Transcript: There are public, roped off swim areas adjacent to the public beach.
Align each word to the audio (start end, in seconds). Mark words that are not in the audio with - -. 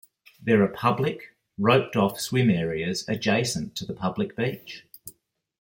There 0.41 0.63
are 0.63 0.67
public, 0.67 1.35
roped 1.59 1.95
off 1.95 2.19
swim 2.19 2.49
areas 2.49 3.07
adjacent 3.07 3.75
to 3.75 3.85
the 3.85 3.93
public 3.93 4.35
beach. 4.35 4.83